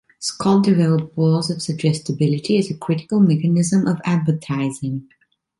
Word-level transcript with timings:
Scott 0.17 0.63
developed 0.63 1.15
laws 1.15 1.51
of 1.51 1.61
suggestibility 1.61 2.57
as 2.57 2.71
a 2.71 2.75
critical 2.75 3.19
mechanism 3.19 3.85
of 3.85 4.01
advertising. 4.03 5.07